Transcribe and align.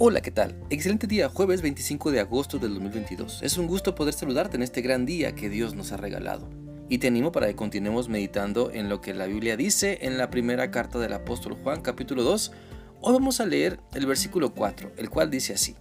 Hola, 0.00 0.20
¿qué 0.20 0.30
tal? 0.30 0.54
Excelente 0.70 1.08
día, 1.08 1.28
jueves 1.28 1.60
25 1.60 2.12
de 2.12 2.20
agosto 2.20 2.60
del 2.60 2.74
2022. 2.74 3.42
Es 3.42 3.58
un 3.58 3.66
gusto 3.66 3.96
poder 3.96 4.14
saludarte 4.14 4.56
en 4.56 4.62
este 4.62 4.80
gran 4.80 5.04
día 5.04 5.34
que 5.34 5.50
Dios 5.50 5.74
nos 5.74 5.90
ha 5.90 5.96
regalado. 5.96 6.48
Y 6.88 6.98
te 6.98 7.08
animo 7.08 7.32
para 7.32 7.48
que 7.48 7.56
continuemos 7.56 8.08
meditando 8.08 8.70
en 8.70 8.88
lo 8.88 9.00
que 9.00 9.12
la 9.12 9.26
Biblia 9.26 9.56
dice 9.56 9.98
en 10.02 10.16
la 10.16 10.30
primera 10.30 10.70
carta 10.70 11.00
del 11.00 11.14
apóstol 11.14 11.56
Juan 11.64 11.80
capítulo 11.80 12.22
2. 12.22 12.52
Hoy 13.00 13.12
vamos 13.12 13.40
a 13.40 13.46
leer 13.46 13.80
el 13.92 14.06
versículo 14.06 14.54
4, 14.54 14.92
el 14.98 15.10
cual 15.10 15.32
dice 15.32 15.54
así. 15.54 15.74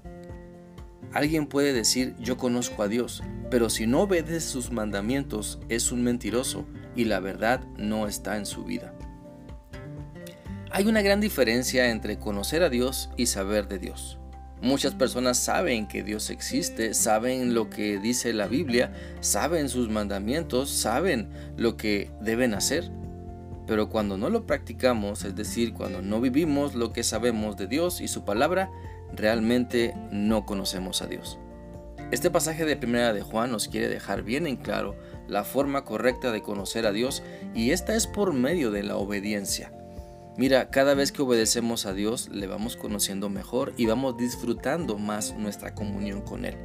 Alguien 1.14 1.46
puede 1.46 1.72
decir 1.72 2.16
yo 2.20 2.38
conozco 2.38 2.82
a 2.82 2.88
Dios, 2.88 3.22
pero 3.52 3.70
si 3.70 3.86
no 3.86 4.02
obedece 4.02 4.42
sus 4.42 4.72
mandamientos 4.72 5.60
es 5.70 5.92
un 5.92 6.04
mentiroso 6.04 6.66
y 6.96 7.06
la 7.06 7.20
verdad 7.20 7.64
no 7.78 8.08
está 8.08 8.38
en 8.38 8.48
su 8.48 8.64
vida. 8.64 8.96
Hay 10.78 10.86
una 10.86 11.02
gran 11.02 11.20
diferencia 11.20 11.90
entre 11.90 12.20
conocer 12.20 12.62
a 12.62 12.70
Dios 12.70 13.10
y 13.18 13.26
saber 13.26 13.68
de 13.68 13.80
Dios. 13.80 14.20
Muchas 14.62 14.94
personas 14.94 15.40
saben 15.40 15.88
que 15.88 16.04
Dios 16.04 16.30
existe, 16.30 16.94
saben 16.94 17.56
lo 17.56 17.68
que 17.72 17.98
dice 17.98 18.32
la 18.32 18.46
Biblia, 18.46 18.94
saben 19.20 19.70
sus 19.70 19.90
mandamientos, 19.90 20.70
saben 20.70 21.30
lo 21.58 21.78
que 21.78 22.12
deben 22.22 22.54
hacer. 22.54 22.92
Pero 23.66 23.90
cuando 23.90 24.20
no 24.20 24.30
lo 24.30 24.46
practicamos, 24.46 25.24
es 25.24 25.36
decir, 25.36 25.74
cuando 25.74 26.04
no 26.04 26.22
vivimos 26.22 26.76
lo 26.76 26.94
que 26.94 27.02
sabemos 27.02 27.58
de 27.58 27.66
Dios 27.66 28.00
y 28.00 28.08
su 28.08 28.24
palabra, 28.24 28.70
realmente 29.16 29.96
no 30.12 30.46
conocemos 30.46 31.02
a 31.02 31.08
Dios. 31.08 31.40
Este 32.12 32.30
pasaje 32.30 32.66
de 32.66 32.76
Primera 32.76 33.14
de 33.14 33.24
Juan 33.24 33.52
nos 33.52 33.68
quiere 33.68 33.90
dejar 33.90 34.22
bien 34.22 34.46
en 34.46 34.58
claro 34.58 34.96
la 35.28 35.44
forma 35.44 35.86
correcta 35.86 36.32
de 36.32 36.44
conocer 36.44 36.86
a 36.86 36.92
Dios 36.92 37.24
y 37.56 37.72
esta 37.72 37.96
es 37.96 38.06
por 38.06 38.34
medio 38.34 38.70
de 38.70 38.84
la 38.84 38.98
obediencia. 38.98 39.72
Mira, 40.38 40.70
cada 40.70 40.94
vez 40.94 41.12
que 41.12 41.24
obedecemos 41.24 41.88
a 41.88 41.94
Dios 41.94 42.30
le 42.32 42.46
vamos 42.46 42.78
conociendo 42.78 43.28
mejor 43.28 43.74
y 43.76 43.88
vamos 43.88 44.18
disfrutando 44.18 45.00
más 45.00 45.34
nuestra 45.36 45.74
comunión 45.74 46.22
con 46.22 46.46
Él. 46.46 46.56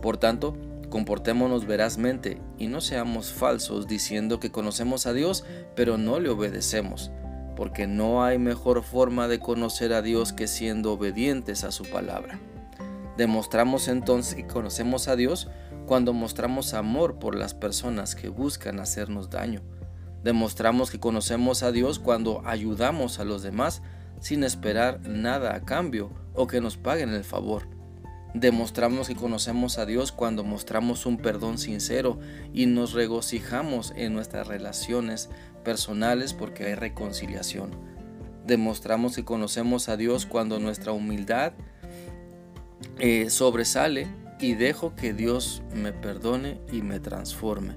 Por 0.00 0.16
tanto, 0.16 0.56
comportémonos 0.88 1.66
verazmente 1.66 2.40
y 2.56 2.68
no 2.68 2.80
seamos 2.80 3.30
falsos 3.30 3.86
diciendo 3.86 4.40
que 4.40 4.50
conocemos 4.50 5.06
a 5.06 5.12
Dios 5.12 5.44
pero 5.76 5.98
no 5.98 6.20
le 6.20 6.30
obedecemos, 6.30 7.10
porque 7.54 7.86
no 7.86 8.24
hay 8.24 8.38
mejor 8.38 8.82
forma 8.82 9.28
de 9.28 9.40
conocer 9.40 9.92
a 9.92 10.00
Dios 10.00 10.32
que 10.32 10.46
siendo 10.46 10.92
obedientes 10.92 11.64
a 11.64 11.70
su 11.70 11.84
palabra. 11.84 12.40
Demostramos 13.18 13.88
entonces 13.88 14.36
que 14.36 14.46
conocemos 14.46 15.08
a 15.08 15.16
Dios 15.16 15.48
cuando 15.84 16.14
mostramos 16.14 16.72
amor 16.72 17.18
por 17.18 17.34
las 17.34 17.52
personas 17.52 18.14
que 18.14 18.30
buscan 18.30 18.80
hacernos 18.80 19.28
daño 19.28 19.60
Demostramos 20.22 20.90
que 20.90 21.00
conocemos 21.00 21.62
a 21.62 21.72
Dios 21.72 21.98
cuando 21.98 22.42
ayudamos 22.44 23.18
a 23.18 23.24
los 23.24 23.42
demás 23.42 23.82
sin 24.20 24.44
esperar 24.44 25.00
nada 25.00 25.54
a 25.54 25.64
cambio 25.64 26.10
o 26.34 26.46
que 26.46 26.60
nos 26.60 26.76
paguen 26.76 27.10
el 27.10 27.24
favor. 27.24 27.68
Demostramos 28.34 29.08
que 29.08 29.14
conocemos 29.14 29.76
a 29.78 29.84
Dios 29.84 30.10
cuando 30.10 30.42
mostramos 30.42 31.04
un 31.04 31.18
perdón 31.18 31.58
sincero 31.58 32.18
y 32.54 32.64
nos 32.66 32.92
regocijamos 32.94 33.92
en 33.94 34.14
nuestras 34.14 34.46
relaciones 34.46 35.28
personales 35.64 36.32
porque 36.32 36.66
hay 36.66 36.74
reconciliación. 36.74 37.72
Demostramos 38.46 39.16
que 39.16 39.24
conocemos 39.24 39.88
a 39.88 39.96
Dios 39.96 40.24
cuando 40.24 40.58
nuestra 40.58 40.92
humildad 40.92 41.52
eh, 42.98 43.28
sobresale 43.28 44.08
y 44.40 44.54
dejo 44.54 44.94
que 44.94 45.12
Dios 45.12 45.62
me 45.74 45.92
perdone 45.92 46.60
y 46.72 46.82
me 46.82 47.00
transforme. 47.00 47.76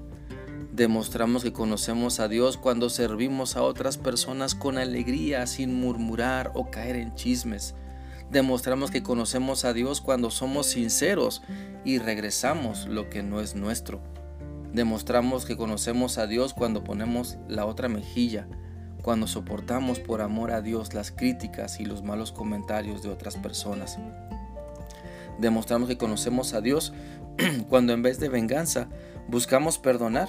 Demostramos 0.76 1.42
que 1.42 1.54
conocemos 1.54 2.20
a 2.20 2.28
Dios 2.28 2.58
cuando 2.58 2.90
servimos 2.90 3.56
a 3.56 3.62
otras 3.62 3.96
personas 3.96 4.54
con 4.54 4.76
alegría, 4.76 5.46
sin 5.46 5.80
murmurar 5.80 6.50
o 6.52 6.70
caer 6.70 6.96
en 6.96 7.14
chismes. 7.14 7.74
Demostramos 8.30 8.90
que 8.90 9.02
conocemos 9.02 9.64
a 9.64 9.72
Dios 9.72 10.02
cuando 10.02 10.30
somos 10.30 10.66
sinceros 10.66 11.40
y 11.82 11.96
regresamos 11.96 12.84
lo 12.88 13.08
que 13.08 13.22
no 13.22 13.40
es 13.40 13.54
nuestro. 13.54 14.02
Demostramos 14.74 15.46
que 15.46 15.56
conocemos 15.56 16.18
a 16.18 16.26
Dios 16.26 16.52
cuando 16.52 16.84
ponemos 16.84 17.38
la 17.48 17.64
otra 17.64 17.88
mejilla, 17.88 18.46
cuando 19.00 19.26
soportamos 19.26 19.98
por 19.98 20.20
amor 20.20 20.50
a 20.50 20.60
Dios 20.60 20.92
las 20.92 21.10
críticas 21.10 21.80
y 21.80 21.86
los 21.86 22.02
malos 22.02 22.32
comentarios 22.32 23.02
de 23.02 23.08
otras 23.08 23.36
personas. 23.36 23.98
Demostramos 25.38 25.88
que 25.88 25.96
conocemos 25.96 26.52
a 26.52 26.60
Dios 26.60 26.92
cuando 27.70 27.94
en 27.94 28.02
vez 28.02 28.20
de 28.20 28.28
venganza 28.28 28.90
buscamos 29.26 29.78
perdonar 29.78 30.28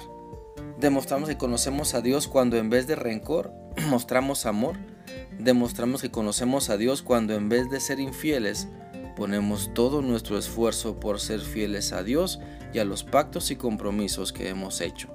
Demostramos 0.78 1.28
que 1.28 1.36
conocemos 1.36 1.94
a 1.94 2.02
Dios 2.02 2.28
cuando 2.28 2.56
en 2.56 2.70
vez 2.70 2.86
de 2.86 2.94
rencor 2.94 3.52
mostramos 3.88 4.46
amor. 4.46 4.76
Demostramos 5.36 6.00
que 6.02 6.12
conocemos 6.12 6.70
a 6.70 6.76
Dios 6.76 7.02
cuando 7.02 7.34
en 7.34 7.48
vez 7.48 7.68
de 7.68 7.80
ser 7.80 7.98
infieles 7.98 8.68
ponemos 9.16 9.74
todo 9.74 10.02
nuestro 10.02 10.38
esfuerzo 10.38 11.00
por 11.00 11.18
ser 11.18 11.40
fieles 11.40 11.92
a 11.92 12.04
Dios 12.04 12.38
y 12.72 12.78
a 12.78 12.84
los 12.84 13.02
pactos 13.02 13.50
y 13.50 13.56
compromisos 13.56 14.32
que 14.32 14.50
hemos 14.50 14.80
hecho. 14.80 15.08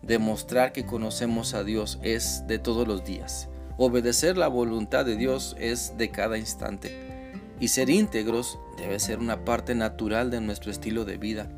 Demostrar 0.00 0.72
que 0.72 0.86
conocemos 0.86 1.52
a 1.52 1.62
Dios 1.62 1.98
es 2.02 2.46
de 2.46 2.58
todos 2.58 2.88
los 2.88 3.04
días. 3.04 3.50
Obedecer 3.76 4.38
la 4.38 4.48
voluntad 4.48 5.04
de 5.04 5.16
Dios 5.16 5.56
es 5.58 5.98
de 5.98 6.10
cada 6.10 6.38
instante. 6.38 6.96
Y 7.60 7.68
ser 7.68 7.90
íntegros 7.90 8.58
debe 8.78 8.98
ser 8.98 9.18
una 9.18 9.44
parte 9.44 9.74
natural 9.74 10.30
de 10.30 10.40
nuestro 10.40 10.70
estilo 10.70 11.04
de 11.04 11.18
vida. 11.18 11.50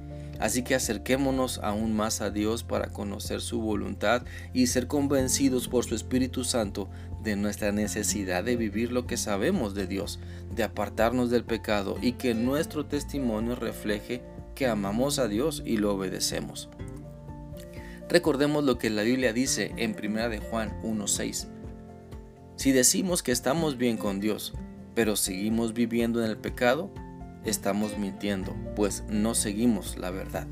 Así 0.42 0.64
que 0.64 0.74
acerquémonos 0.74 1.60
aún 1.62 1.94
más 1.94 2.20
a 2.20 2.30
Dios 2.30 2.64
para 2.64 2.88
conocer 2.88 3.40
su 3.40 3.60
voluntad 3.60 4.24
y 4.52 4.66
ser 4.66 4.88
convencidos 4.88 5.68
por 5.68 5.84
su 5.84 5.94
Espíritu 5.94 6.42
Santo 6.42 6.90
de 7.22 7.36
nuestra 7.36 7.70
necesidad 7.70 8.42
de 8.42 8.56
vivir 8.56 8.90
lo 8.90 9.06
que 9.06 9.16
sabemos 9.16 9.76
de 9.76 9.86
Dios, 9.86 10.18
de 10.52 10.64
apartarnos 10.64 11.30
del 11.30 11.44
pecado 11.44 11.96
y 12.02 12.14
que 12.14 12.34
nuestro 12.34 12.86
testimonio 12.86 13.54
refleje 13.54 14.20
que 14.56 14.66
amamos 14.66 15.20
a 15.20 15.28
Dios 15.28 15.62
y 15.64 15.76
lo 15.76 15.94
obedecemos. 15.94 16.68
Recordemos 18.08 18.64
lo 18.64 18.78
que 18.78 18.90
la 18.90 19.02
Biblia 19.02 19.32
dice 19.32 19.72
en 19.76 19.94
1 19.94 20.28
de 20.28 20.38
Juan 20.38 20.76
1:6. 20.82 21.46
Si 22.56 22.72
decimos 22.72 23.22
que 23.22 23.30
estamos 23.30 23.78
bien 23.78 23.96
con 23.96 24.18
Dios, 24.18 24.54
pero 24.96 25.14
seguimos 25.14 25.72
viviendo 25.72 26.20
en 26.20 26.28
el 26.28 26.36
pecado, 26.36 26.90
estamos 27.44 27.98
mintiendo, 27.98 28.54
pues 28.76 29.04
no 29.08 29.34
seguimos 29.34 29.96
la 29.96 30.10
verdad. 30.10 30.46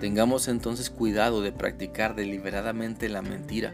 Tengamos 0.00 0.48
entonces 0.48 0.90
cuidado 0.90 1.42
de 1.42 1.52
practicar 1.52 2.16
deliberadamente 2.16 3.08
la 3.08 3.22
mentira. 3.22 3.72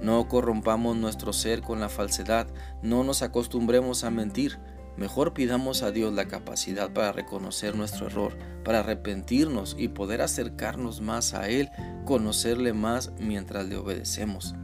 No 0.00 0.28
corrompamos 0.28 0.96
nuestro 0.96 1.32
ser 1.32 1.62
con 1.62 1.80
la 1.80 1.88
falsedad, 1.88 2.46
no 2.82 3.02
nos 3.04 3.22
acostumbremos 3.22 4.04
a 4.04 4.10
mentir. 4.10 4.58
Mejor 4.96 5.34
pidamos 5.34 5.82
a 5.82 5.90
Dios 5.90 6.12
la 6.12 6.26
capacidad 6.26 6.92
para 6.92 7.10
reconocer 7.10 7.74
nuestro 7.74 8.06
error, 8.06 8.36
para 8.62 8.80
arrepentirnos 8.80 9.74
y 9.76 9.88
poder 9.88 10.22
acercarnos 10.22 11.00
más 11.00 11.34
a 11.34 11.48
Él, 11.48 11.68
conocerle 12.04 12.72
más 12.72 13.10
mientras 13.18 13.66
le 13.66 13.76
obedecemos. 13.76 14.54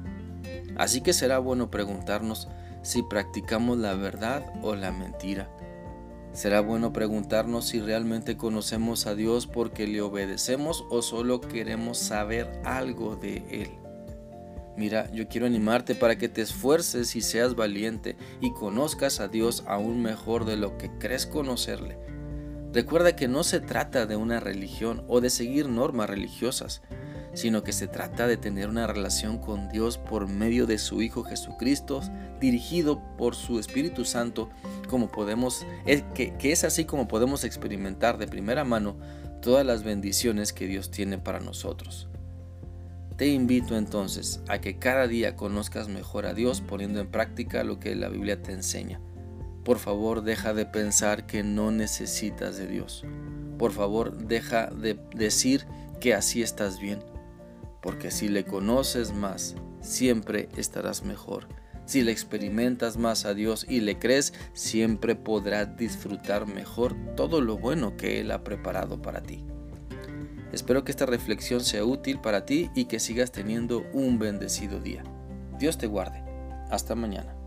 Así 0.77 1.01
que 1.01 1.13
será 1.13 1.41
bueno 1.41 1.71
preguntarnos 1.71 2.47
si 2.83 3.03
practicamos 3.03 3.79
la 3.79 3.95
verdad 3.95 4.45
o 4.63 4.77
la 4.77 4.93
mentira. 4.93 5.51
Será 6.33 6.61
bueno 6.61 6.93
preguntarnos 6.93 7.67
si 7.67 7.81
realmente 7.81 8.37
conocemos 8.37 9.07
a 9.07 9.15
Dios 9.15 9.47
porque 9.47 9.87
le 9.87 10.01
obedecemos 10.01 10.85
o 10.89 11.03
solo 11.03 11.41
queremos 11.41 11.99
saber 11.99 12.51
algo 12.65 13.17
de 13.17 13.45
Él. 13.51 13.71
Mira, 14.77 15.11
yo 15.13 15.29
quiero 15.29 15.47
animarte 15.47 15.95
para 15.95 16.17
que 16.17 16.29
te 16.29 16.41
esfuerces 16.41 17.17
y 17.17 17.21
seas 17.21 17.55
valiente 17.57 18.17
y 18.41 18.53
conozcas 18.53 19.21
a 19.21 19.29
Dios 19.29 19.65
aún 19.67 20.01
mejor 20.01 20.45
de 20.45 20.57
lo 20.57 20.79
que 20.79 20.91
crees 20.99 21.27
conocerle. 21.27 21.99
Recuerda 22.73 23.17
que 23.17 23.27
no 23.27 23.43
se 23.43 23.59
trata 23.59 24.07
de 24.07 24.15
una 24.15 24.39
religión 24.39 25.05
o 25.09 25.21
de 25.21 25.29
seguir 25.29 25.69
normas 25.69 26.09
religiosas, 26.09 26.83
sino 27.35 27.63
que 27.63 27.73
se 27.73 27.87
trata 27.87 28.27
de 28.27 28.37
tener 28.37 28.69
una 28.69 28.87
relación 28.87 29.39
con 29.39 29.69
Dios 29.69 29.99
por 29.99 30.27
medio 30.27 30.67
de 30.67 30.79
su 30.79 31.03
Hijo 31.03 31.23
Jesucristo, 31.23 32.01
dirigido 32.41 33.01
por 33.17 33.35
su 33.35 33.59
Espíritu 33.59 34.05
Santo, 34.05 34.51
como 34.89 35.11
podemos, 35.11 35.67
que, 36.15 36.35
que 36.37 36.53
es 36.53 36.65
así 36.65 36.85
como 36.85 37.09
podemos 37.09 37.45
experimentar 37.45 38.19
de 38.19 38.27
primera 38.27 38.65
mano 38.65 38.97
todas 39.41 39.65
las 39.65 39.85
bendiciones 39.85 40.53
que 40.53 40.67
Dios 40.67 40.91
tiene 40.91 41.19
para 41.19 41.41
nosotros. 41.41 42.09
Te 43.17 43.29
invito 43.29 43.77
entonces 43.77 44.41
a 44.49 44.61
que 44.61 44.79
cada 44.79 45.07
día 45.07 45.37
conozcas 45.37 45.89
mejor 45.89 46.25
a 46.25 46.33
Dios 46.33 46.63
poniendo 46.63 47.01
en 47.01 47.11
práctica 47.11 47.65
lo 47.65 47.79
que 47.79 47.95
la 47.95 48.09
Biblia 48.09 48.43
te 48.43 48.53
enseña. 48.53 49.01
Por 49.63 49.79
favor, 49.79 50.23
deja 50.23 50.55
de 50.55 50.65
pensar 50.65 51.27
que 51.27 51.43
no 51.43 51.71
necesitas 51.71 52.57
de 52.57 52.67
Dios. 52.67 53.05
Por 53.59 53.73
favor, 53.73 54.17
deja 54.17 54.69
de 54.69 54.99
decir 55.15 55.67
que 56.01 56.15
así 56.15 56.41
estás 56.41 56.81
bien 56.81 57.10
porque 57.83 58.11
si 58.11 58.29
le 58.29 58.45
conoces 58.45 59.13
más, 59.13 59.57
siempre 59.81 60.49
estarás 60.57 61.05
mejor. 61.05 61.49
Si 61.87 62.03
le 62.03 62.13
experimentas 62.13 62.97
más 62.97 63.25
a 63.25 63.35
Dios 63.35 63.67
y 63.69 63.81
le 63.81 63.99
crees, 63.99 64.33
siempre 64.53 65.17
podrás 65.17 65.77
disfrutar 65.77 66.47
mejor 66.47 66.95
todo 67.17 67.41
lo 67.41 67.59
bueno 67.59 67.97
que 67.97 68.21
Él 68.21 68.31
ha 68.31 68.45
preparado 68.45 69.03
para 69.03 69.23
ti. 69.23 69.45
Espero 70.53 70.85
que 70.85 70.93
esta 70.93 71.07
reflexión 71.07 71.61
sea 71.61 71.85
útil 71.85 72.21
para 72.21 72.45
ti 72.45 72.71
y 72.75 72.85
que 72.87 73.01
sigas 73.01 73.33
teniendo 73.33 73.85
un 73.93 74.19
bendecido 74.19 74.81
día. 74.81 75.03
Dios 75.59 75.79
te 75.79 75.87
guarde. 75.87 76.23
Hasta 76.71 76.95
mañana. 76.95 77.40